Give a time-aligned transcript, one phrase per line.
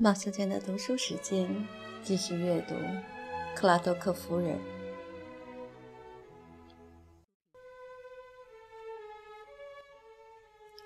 [0.00, 1.66] 马小娟的读书时间，
[2.04, 2.74] 继续阅读
[3.56, 4.56] 《克拉多克夫人》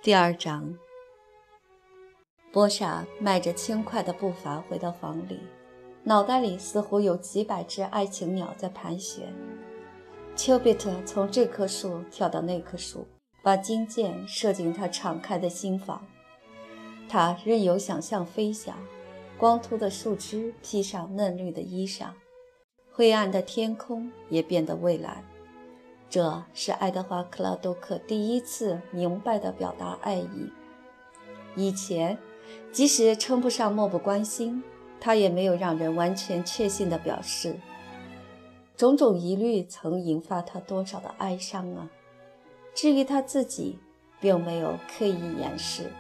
[0.01, 0.75] 第二章。
[2.51, 5.41] 波莎迈着轻快的步伐回到房里，
[6.05, 9.31] 脑袋里似乎有几百只爱情鸟在盘旋。
[10.35, 13.07] 丘比特从这棵树跳到那棵树，
[13.43, 16.03] 把金箭射进他敞开的心房，
[17.11, 18.75] 他任由想象飞翔。
[19.43, 22.11] 光秃的树枝披上嫩绿的衣裳，
[22.93, 25.25] 灰暗的天空也变得蔚蓝。
[26.09, 30.53] 这是爱德华·克拉多克第一次明白地表达爱意。
[31.57, 32.17] 以前，
[32.71, 34.63] 即使称不上漠不关心，
[35.01, 37.59] 他也没有让人完全确信地表示。
[38.77, 41.91] 种种疑虑曾引发他多少的哀伤啊！
[42.77, 43.81] 至于他自己，
[44.21, 45.91] 并没有刻意掩饰，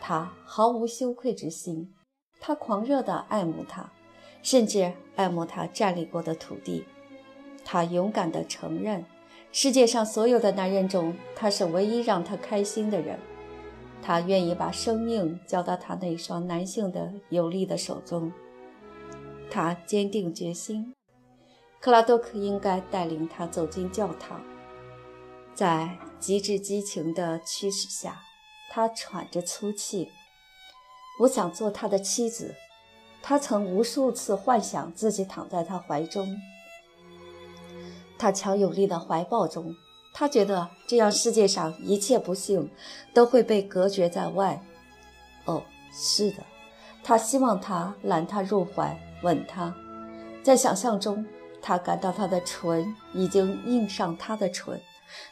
[0.00, 1.92] 他毫无羞愧之心。
[2.44, 3.90] 他狂热地爱慕她，
[4.42, 6.84] 甚至爱慕她站立过的土地。
[7.64, 9.06] 他勇敢地承认，
[9.52, 13.20] 世界上所有的男人中，他是唯一让他开心的人。
[14.02, 18.32] 他愿意把生命交到他那双男性的有力的手中。
[19.48, 20.92] 他坚定决心，
[21.78, 24.42] 克拉多克应该带领他走进教堂。
[25.54, 28.22] 在极致激情的驱使下，
[28.72, 30.08] 他喘着粗气。
[31.22, 32.54] 我想做他的妻子。
[33.22, 36.36] 他曾无数次幻想自己躺在他怀中，
[38.18, 39.72] 他强有力的怀抱中。
[40.12, 42.68] 他觉得这样世界上一切不幸
[43.14, 44.60] 都会被隔绝在外。
[45.44, 46.42] 哦，是的，
[47.04, 49.72] 他希望他揽他入怀，吻他。
[50.42, 51.24] 在想象中，
[51.62, 54.80] 他感到他的唇已经印上他的唇，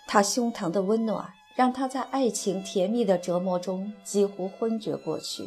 [0.06, 5.42] 他胸膛的温暖让他在爱情甜蜜的折磨中几乎昏厥过去。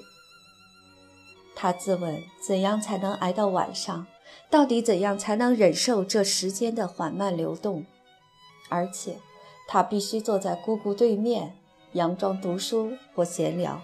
[1.56, 4.08] 他自问：怎样才能挨到晚上？
[4.50, 7.86] 到底怎样才能忍受这时间的缓慢流动？
[8.70, 9.18] 而且，
[9.68, 11.56] 他必须坐在姑姑对面，
[11.94, 13.82] 佯装读书或闲聊，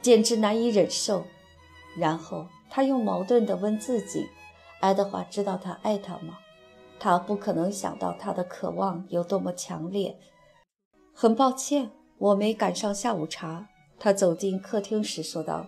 [0.00, 1.24] 简直难以忍受。
[1.96, 4.28] 然后，他又矛盾地问自己：
[4.80, 6.38] 爱德华知道他爱他吗？
[6.98, 10.16] 他不可能想到他的渴望有多么强烈。
[11.12, 13.68] 很抱歉，我没赶上下午茶。
[13.98, 15.66] 他走进客厅时说道。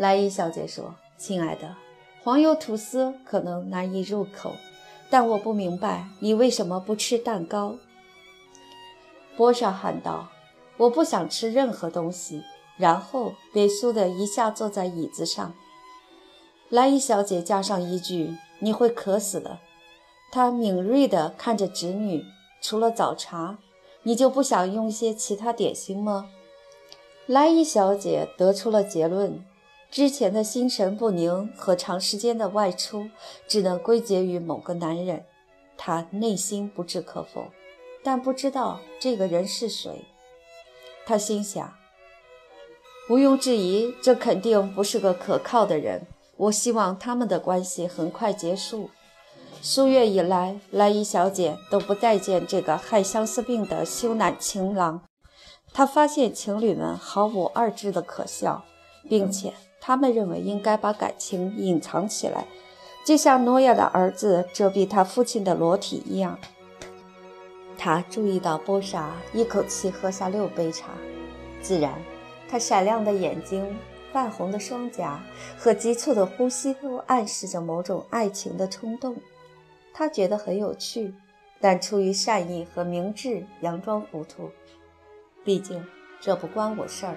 [0.00, 1.76] 莱伊小姐说：“亲爱的，
[2.24, 4.54] 黄油吐司可能难以入口，
[5.10, 7.74] 但我不明白你为什么不吃蛋糕。”
[9.36, 10.30] 波莎喊道
[10.78, 12.42] ：“我不想吃任何东西。”
[12.80, 15.52] 然后悲苏的一下坐在椅子上。
[16.70, 19.58] 莱伊小姐加上一句：“你会渴死的。”
[20.32, 22.24] 她敏锐地看着侄女
[22.62, 23.58] ：“除了早茶，
[24.04, 26.30] 你就不想用些其他点心吗？”
[27.28, 29.44] 莱伊小姐得出了结论。
[29.90, 33.10] 之前的心神不宁和长时间的外出，
[33.48, 35.24] 只能归结于某个男人。
[35.76, 37.46] 他内心不置可否，
[38.04, 40.04] 但不知道这个人是谁。
[41.04, 41.74] 他心想：
[43.08, 46.06] 毋庸置疑，这肯定不是个可靠的人。
[46.36, 48.90] 我希望他们的关系很快结束。
[49.60, 55.02] 数月以来，莱伊小姐都不待见这个害相思病的羞赧情郎。
[55.72, 58.64] 她发现情侣们毫无二致的可笑，
[59.08, 59.52] 并且。
[59.80, 62.46] 他们认为应该把感情隐藏起来，
[63.04, 66.38] 就像诺亚的儿子遮蔽他父亲的裸体一样。
[67.78, 70.90] 他注意到波莎一口气喝下六杯茶，
[71.62, 71.94] 自然，
[72.46, 73.74] 他闪亮的眼睛、
[74.12, 75.18] 泛红的双颊
[75.56, 79.16] 和急促的呼吸都暗示着某种爱情的冲动。
[79.94, 81.14] 他觉得很有趣，
[81.58, 84.50] 但出于善意和明智，佯装糊涂。
[85.42, 85.82] 毕竟
[86.20, 87.16] 这不关我事儿，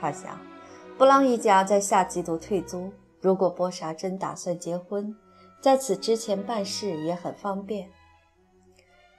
[0.00, 0.38] 他想。
[0.98, 2.90] 布朗一家在下季度退租。
[3.20, 5.14] 如果波莎真打算结婚，
[5.60, 7.90] 在此之前办事也很方便。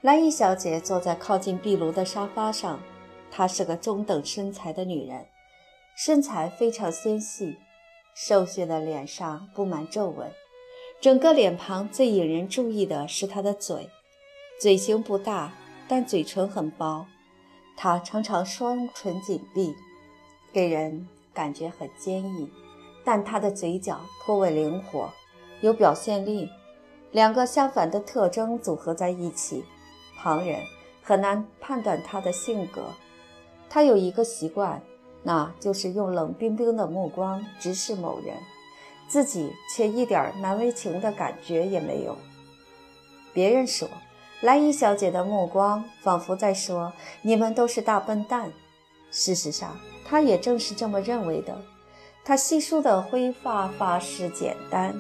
[0.02, 2.80] 莱伊小姐坐在靠近壁炉的沙发上，
[3.30, 5.28] 她是个中等身材的女人，
[5.96, 7.58] 身材非常纤细，
[8.16, 10.32] 瘦削的脸上布满皱纹。
[11.00, 13.88] 整个脸庞最引人注意的是她的嘴，
[14.60, 15.54] 嘴型不大，
[15.88, 17.06] 但嘴唇很薄。
[17.76, 19.76] 她常常双唇紧闭，
[20.52, 21.08] 给人。
[21.38, 22.52] 感觉很坚毅，
[23.06, 25.08] 但他的嘴角颇为灵活，
[25.62, 26.50] 有表现力。
[27.12, 29.64] 两个相反的特征组合在一起，
[30.18, 30.60] 旁人
[31.04, 32.82] 很难判断他的性格。
[33.70, 34.82] 他有一个习惯，
[35.22, 38.36] 那就是用冷冰冰的目光直视某人，
[39.08, 42.18] 自己却一点难为情的感觉也没有。
[43.32, 43.88] 别人说，
[44.42, 46.92] 莱伊小姐的目光仿佛在说
[47.22, 48.52] ：“你们都是大笨蛋。”
[49.18, 49.76] 事实上。
[50.10, 51.62] 他也正是这么认为的。
[52.24, 54.96] 她稀疏的灰发发饰简单，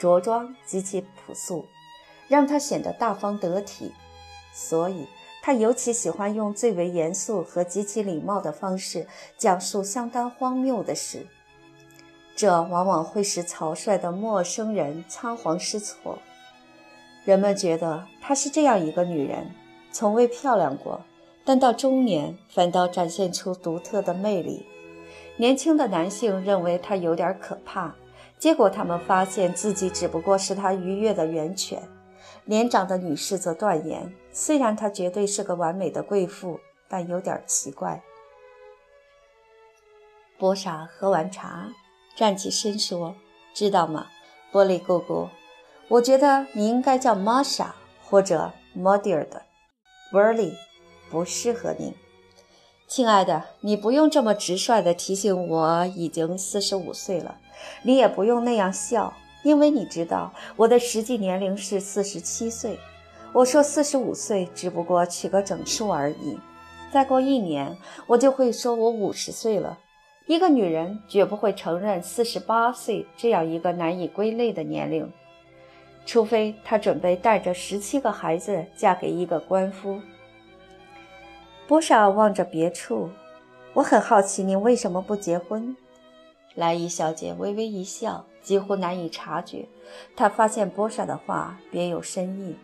[0.00, 1.66] 着装极其朴素，
[2.26, 3.92] 让她显得大方得体。
[4.52, 5.06] 所以，
[5.40, 9.06] 她尤其喜欢用最为严肃和极其礼貌的方式
[9.38, 11.24] 讲述相当荒谬的事，
[12.34, 16.18] 这往往会使草率的陌生人仓皇失措。
[17.24, 19.48] 人们觉得她是这样一个女人，
[19.92, 21.00] 从未漂亮过，
[21.44, 24.66] 但到中年反倒展现出独特的魅力。
[25.36, 27.94] 年轻的男性认为她有点可怕，
[28.38, 31.82] 结果他们发现自己只不过是她愉悦的源泉。
[32.44, 38.02] 年长的女士则断言，虽然她绝对是个完美的贵妇，但有点奇怪。
[40.38, 41.68] 波莎喝完茶，
[42.16, 43.14] 站起身说
[43.54, 44.06] ：“知道吗，
[44.52, 45.28] 波利姑姑，
[45.88, 47.74] 我觉得你应该叫玛莎
[48.04, 49.42] 或者 m 迪尔的，
[50.12, 50.52] 波利
[51.10, 51.94] 不适合您。”
[52.86, 57.38] 亲爱的，你不用这么直率地提醒我已经四十五岁了，
[57.82, 59.12] 你也不用那样笑，
[59.42, 62.78] 因为你知道我的实际年龄是四十七岁。
[63.32, 66.38] 我说四十五岁只不过取个整数而已，
[66.92, 69.78] 再过一年我就会说我五十岁了。
[70.26, 75.10] 一个女人绝不会承认四十八岁这样一个难以归类的年龄，
[76.06, 80.00] 除非她准备带着十七个孩子嫁给一个官夫。
[81.66, 83.08] 波莎望着别处，
[83.72, 85.74] 我很好奇，您为什么不结婚？
[86.54, 89.66] 莱伊小姐微微一笑，几乎难以察觉。
[90.14, 92.54] 她发现波莎的话别有深意。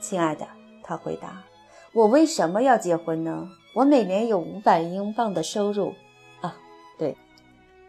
[0.00, 0.48] 亲爱的，
[0.82, 1.44] 她回答
[1.92, 3.50] ：“我为什么要结婚呢？
[3.74, 5.92] 我每年有五百英镑的收入。
[6.40, 6.56] 啊，
[6.98, 7.14] 对，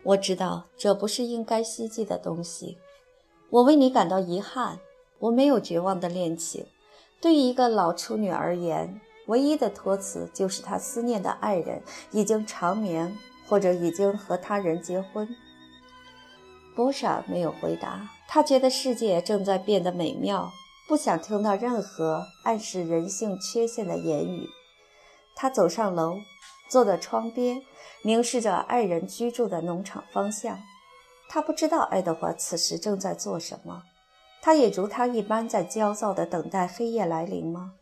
[0.04, 2.78] 我知道这不是应该希冀的东西。
[3.50, 4.80] 我为你感到遗憾。
[5.20, 6.66] 我没有绝望的恋情。
[7.22, 11.82] 对于一个老处女而言。”唯一的托词就是他思念的爱人
[12.12, 13.18] 已经长眠，
[13.48, 15.28] 或者已经和他人结婚。
[16.76, 20.52] 波莎没有回答，他觉得世界正在变得美妙，
[20.88, 24.50] 不想听到任何暗示人性缺陷的言语。
[25.36, 26.18] 他走上楼，
[26.70, 27.62] 坐在窗边，
[28.04, 30.60] 凝视着爱人居住的农场方向。
[31.30, 33.84] 他不知道爱德华此时正在做什么，
[34.42, 37.74] 他也如他一般在焦躁地等待黑夜来临吗？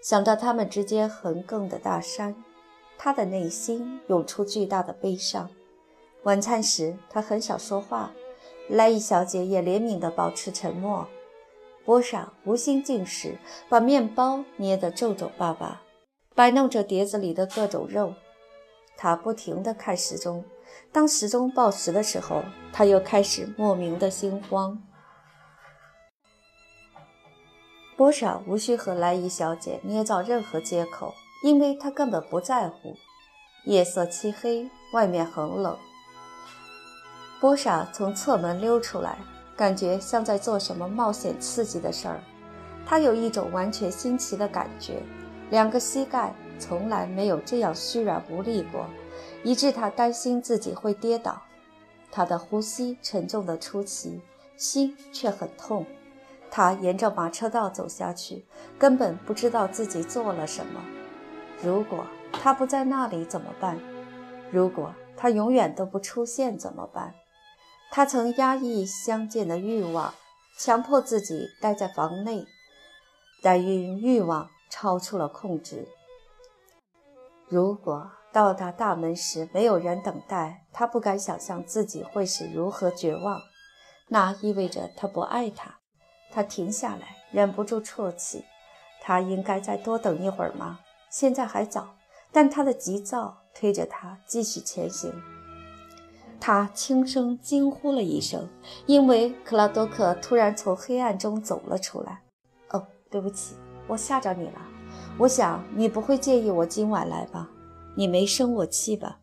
[0.00, 2.34] 想到他们之间横亘的大山，
[2.96, 5.50] 他的内心涌出巨大的悲伤。
[6.22, 8.12] 晚餐时，他很少说话。
[8.68, 11.06] 莱伊小姐也怜悯地保持沉默。
[11.84, 15.80] 波莎无心进食，把面包捏得皱皱巴巴，
[16.34, 18.12] 摆弄着碟子里的各种肉。
[18.96, 20.44] 他不停地看时钟，
[20.92, 22.42] 当时钟报时的时候，
[22.72, 24.82] 他又开始莫名的心慌。
[27.98, 31.12] 波莎无需和莱伊小姐捏造任何借口，
[31.42, 32.94] 因为她根本不在乎。
[33.64, 35.76] 夜色漆黑，外面很冷。
[37.40, 39.18] 波莎从侧门溜出来，
[39.56, 42.20] 感觉像在做什么冒险刺激的事儿。
[42.86, 45.02] 她有一种完全新奇的感觉，
[45.50, 48.86] 两个膝盖从来没有这样虚软无力过，
[49.42, 51.42] 以致她担心自己会跌倒。
[52.12, 54.20] 她的呼吸沉重的出奇，
[54.56, 55.84] 心却很痛。
[56.50, 58.46] 他沿着马车道走下去，
[58.78, 60.82] 根本不知道自己做了什么。
[61.62, 63.78] 如果他不在那里怎么办？
[64.50, 67.14] 如果他永远都不出现怎么办？
[67.90, 70.14] 他曾压抑相见的欲望，
[70.58, 72.46] 强迫自己待在房内，
[73.42, 75.88] 但因欲望超出了控制。
[77.48, 83.40] 如果到达大门时没有人等待，他不敢想象自己会是如何绝望。
[84.08, 85.77] 那意味着他不爱他。
[86.30, 88.44] 他停下来，忍不住啜泣。
[89.00, 90.80] 他应该再多等一会儿吗？
[91.10, 91.94] 现在还早。
[92.30, 95.10] 但他的急躁推着他继续前行。
[96.38, 98.46] 他轻声惊呼了一声，
[98.84, 102.22] 因为克拉多克突然从黑暗中走了出来。
[102.70, 103.54] “哦，对不起，
[103.86, 104.60] 我吓着你了。
[105.18, 107.48] 我想你不会介意我今晚来吧？
[107.96, 109.20] 你没生我气吧？”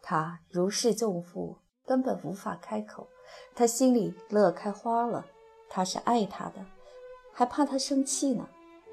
[0.00, 3.08] 他如释重负，根本无法开口。
[3.54, 5.26] 他心里乐开花了。
[5.68, 6.64] 他是爱他的，
[7.32, 8.48] 还怕他生气呢。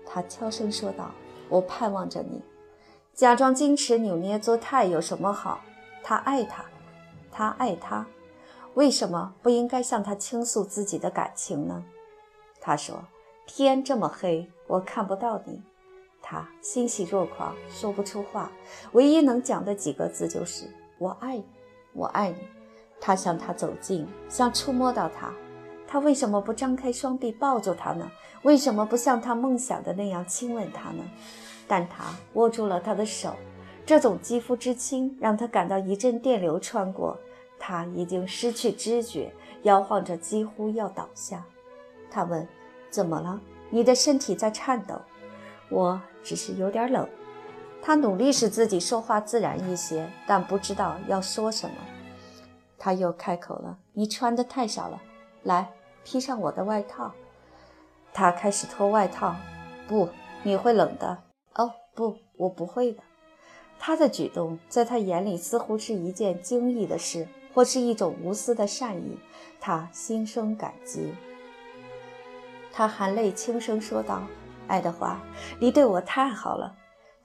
[0.06, 1.12] 他悄声说道
[1.50, 2.42] ：“我盼望着你。
[3.14, 5.62] 假装矜持、扭捏作态有什么好？
[6.04, 6.66] 他爱他，
[7.32, 8.06] 他爱他，
[8.76, 11.84] 为什么不应该向他倾诉自己的感情呢？”
[12.62, 13.04] 他说
[13.48, 15.64] ：“天这么黑，我看不到你。”
[16.22, 18.52] 他欣喜若狂，说不出话，
[18.94, 20.68] 唯一能讲的几个字就是
[20.98, 21.46] “我爱你，
[21.94, 22.48] 我爱你。”
[23.00, 25.32] 他向他走近，想触摸到他。
[25.96, 28.12] 他为什么不张开双臂抱住她呢？
[28.42, 31.02] 为什么不像他梦想的那样亲吻她呢？
[31.70, 33.34] 但他握住了她的手，
[33.86, 37.18] 这种肌肤之亲让他感到一阵电流穿过。
[37.58, 39.34] 他已经失去知觉，
[39.64, 41.42] 摇晃着，几乎要倒下。
[42.12, 42.46] 他问
[42.92, 43.40] ：“怎么了？
[43.70, 45.00] 你的身体在颤抖
[45.72, 47.08] ？”“我只是有点冷。”
[47.82, 51.76] 他努力使自己说话自然一些，但不知道要说什么。
[52.78, 55.02] 他又开口了：“你穿的太少了，
[55.44, 55.72] 来，
[56.06, 57.12] 披上我的外套。”
[58.14, 59.36] 他开始脱外套。
[59.90, 60.08] “不，
[60.44, 61.24] 你会冷的。
[61.56, 63.04] ”“哦，不，我不会的。”
[63.78, 69.20] 他的举动在他眼里似乎是一件惊异的事，或是一种无私的善意。
[69.60, 71.14] 他心生感激。
[72.72, 74.24] 他含泪轻声说道
[74.68, 75.20] ：“爱德华，
[75.60, 76.74] 你对我太好了。”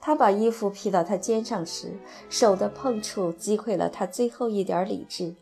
[0.01, 1.93] 他把衣服披到他肩上时，
[2.31, 5.35] 手的碰触击溃了他最后一点理智。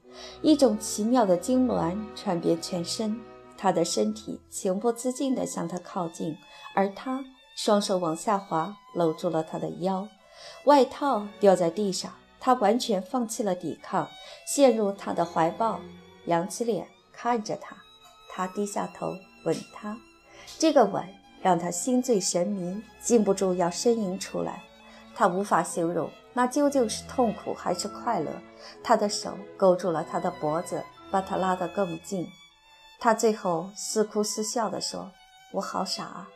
[0.42, 3.20] 一种奇妙的痉挛传遍全身，
[3.56, 6.36] 他的身体情不自禁地向他靠近，
[6.74, 7.24] 而他
[7.54, 10.08] 双手往下滑，搂住了他的腰。
[10.64, 14.08] 外套掉在地上，他完全放弃了抵抗，
[14.44, 15.80] 陷入他的怀抱，
[16.24, 17.76] 扬起脸看着他。
[18.28, 19.12] 他低下头
[19.44, 19.96] 吻他，
[20.58, 21.04] 这个吻。
[21.40, 24.62] 让他心醉神迷，禁不住要呻吟出来。
[25.14, 28.30] 他无法形容那究竟是痛苦还是快乐。
[28.82, 32.28] 他的手勾住了他的脖子，把他拉得更近。
[33.00, 35.10] 他最后似哭似笑地说
[35.54, 36.28] ：“我好傻啊！”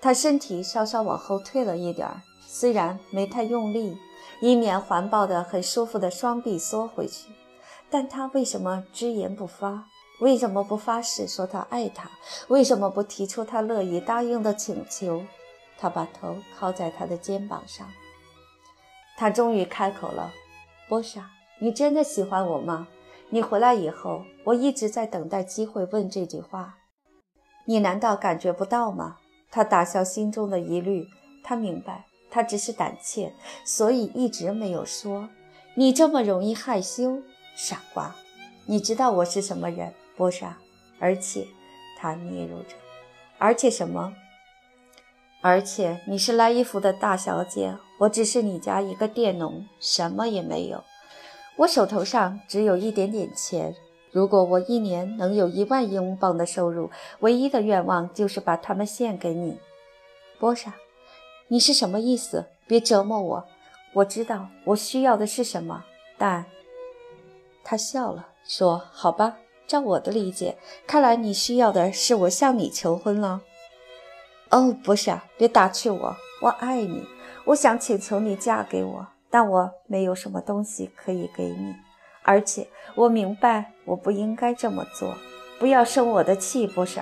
[0.00, 3.96] 他身体稍稍往后退了一点儿，虽然没太用力，
[4.40, 7.30] 以免环抱的很舒服的双臂缩回去。
[7.90, 9.86] 但他为什么只言不发？
[10.24, 12.10] 为什么不发誓说他爱他？
[12.48, 15.22] 为什么不提出他乐意答应的请求？
[15.76, 17.86] 他把头靠在他的肩膀上。
[19.18, 20.32] 他终于开口了
[20.88, 21.28] ：“波莎，
[21.58, 22.88] 你真的喜欢我吗？
[23.28, 26.78] 你回来以后，我一直在等待机会问这句话。
[27.66, 29.18] 你难道感觉不到吗？”
[29.52, 31.06] 他打消心中的疑虑。
[31.42, 33.30] 他明白，他只是胆怯，
[33.62, 35.28] 所以一直没有说。
[35.74, 37.20] 你这么容易害羞，
[37.54, 38.16] 傻瓜！
[38.64, 39.92] 你知道我是什么人？
[40.16, 40.56] 波莎，
[41.00, 41.46] 而且，
[41.98, 42.76] 他嗫嚅着，
[43.38, 44.14] 而且什么？
[45.42, 50.82] 而且你是拉衣服的大小姐，我只是你家一个佃农，什么也没有。
[51.56, 53.74] 我手头上只有一点点钱。
[54.10, 56.90] 如果我一年能有一万英镑的收入，
[57.20, 59.58] 唯一的愿望就是把它们献给你，
[60.38, 60.72] 波莎。
[61.48, 62.46] 你是什么意思？
[62.66, 63.44] 别折磨我。
[63.92, 65.84] 我知道我需要的是什么，
[66.16, 66.46] 但……
[67.62, 70.56] 他笑了，说：“好吧。”照我的理解，
[70.86, 73.40] 看来你需要的是我向你求婚了。
[74.50, 77.06] 哦，不是，别打趣我，我爱你，
[77.46, 81.74] 我想请求你嫁给我，但我没有什么东西可以给你，
[82.22, 85.16] 而且我明白我不应该这么做。
[85.58, 87.00] 不要生我的气，不是。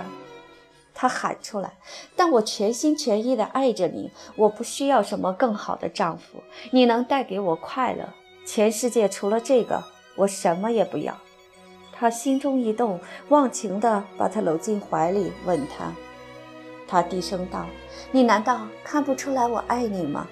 [0.94, 1.72] 他喊出来。
[2.14, 6.42] 但我全心全意地爱着你，我不需要什么更好的丈夫。
[6.70, 8.10] 你能带给我快乐，
[8.46, 9.82] 全世界除了这个，
[10.16, 11.18] 我什么也不要。
[12.02, 15.94] 他心中一动，忘情地把她搂进怀里，吻她。
[16.88, 17.64] 他低声道
[18.10, 20.26] ：“你难道看不出来我爱你吗？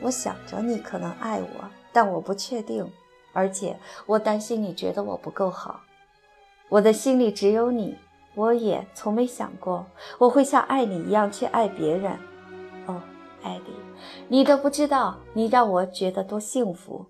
[0.00, 2.88] 我想着你可能爱我，但我不确定，
[3.32, 5.80] 而且我担心你觉得我不够好。
[6.68, 7.98] 我的心里只有你，
[8.36, 9.84] 我也从没想过
[10.18, 12.12] 我会像爱你一样去爱别人。
[12.86, 13.02] 哦，
[13.42, 13.72] 艾莉，
[14.28, 17.04] 你都不知道，你让我觉得多幸福。”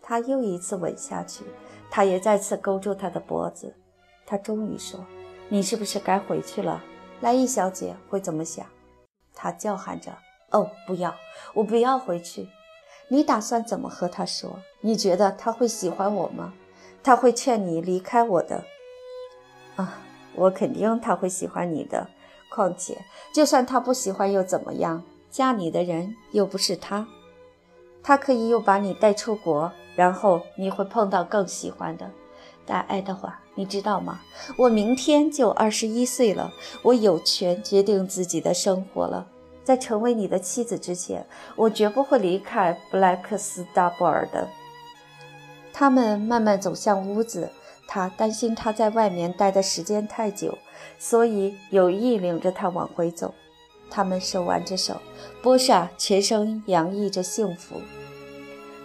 [0.00, 1.42] 他又一次吻下去。
[1.94, 3.72] 他也再次勾住她的脖子。
[4.26, 4.98] 他终于说
[5.48, 6.82] ：“你是不是该回去了？
[7.20, 8.66] 莱伊小姐会怎么想？”
[9.32, 10.10] 他叫喊着
[10.50, 11.14] ：“哦，不要！
[11.54, 12.48] 我不要回去！
[13.06, 14.58] 你打算怎么和他说？
[14.80, 16.52] 你觉得他会喜欢我吗？
[17.00, 18.64] 他会劝你离开我的？
[19.76, 20.00] 啊，
[20.34, 22.08] 我肯定他会喜欢你的。
[22.50, 22.98] 况且，
[23.32, 25.04] 就算他不喜欢又怎么样？
[25.30, 27.06] 嫁你的人又不是他。
[28.04, 32.10] 他可以又把你带出国。”然后你会碰到更喜欢的，
[32.66, 34.20] 但爱德华，你知道吗？
[34.56, 39.24] 我明天就二十一岁了，我有权决定自己的生活了。
[39.62, 44.48] 在成为你的妻子之前，我绝不会离开布莱克斯达布尔的。
[45.72, 47.48] 他们慢慢走向屋子，
[47.86, 50.58] 他担心他在外面待的时间太久，
[50.98, 53.32] 所以有意领着他往回走。
[53.94, 55.00] 他们手挽着手，
[55.40, 57.80] 波莎全身洋溢着幸福。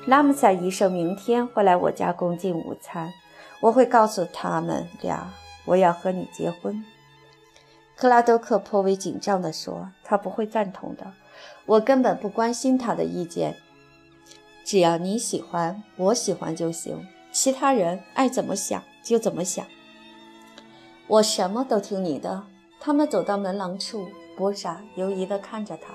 [0.06, 3.12] 拉姆塞医生明天会来我家共进午餐，
[3.60, 5.34] 我会告诉他们俩
[5.66, 6.86] 我要和你结婚。
[7.96, 11.12] 克拉多克颇为紧张地说：“他不会赞同的，
[11.66, 13.56] 我根本不关心他的意见。
[14.64, 19.66] 只要你喜欢，我喜欢就行，其他人爱怎么想就怎么想。
[21.08, 22.44] 我什么都听你的。”
[22.82, 24.08] 他们走到门廊处，
[24.40, 25.94] 波莎犹疑地看着他。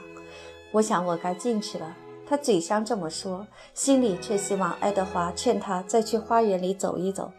[0.70, 1.96] 我想我该进去了。
[2.26, 7.32] 他嘴上这么说，心里却希望爱德华劝他再去花园里走一走。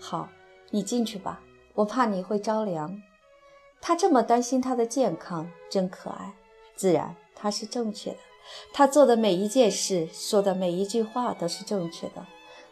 [0.00, 0.30] 好，
[0.70, 1.42] 你进去吧，
[1.74, 3.02] 我怕你会着凉。
[3.82, 6.32] 他这么担心他的健康，真可爱。
[6.74, 8.16] 自然，他是正确的。
[8.72, 12.26] 他做的每一件事，说的每一句话都是正确的。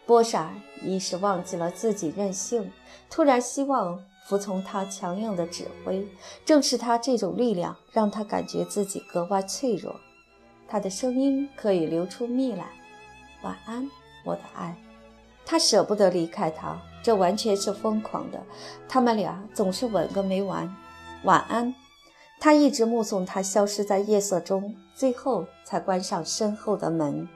[0.06, 2.72] 波莎一时忘记了自己任性，
[3.10, 6.08] 突然希望服从他强硬的指挥。
[6.42, 9.94] 正是他这种力量，让他感觉自己格外脆弱。
[10.66, 12.64] 他的声音可以流出蜜来。
[13.42, 13.86] 晚安，
[14.24, 14.74] 我的爱。
[15.44, 18.42] 他舍不得离开他，这完全是疯狂的。
[18.88, 20.74] 他们俩总是吻个没完。
[21.24, 21.74] 晚安。
[22.40, 27.28] 他一直目送他消失在夜色中，最后才关上身后的门。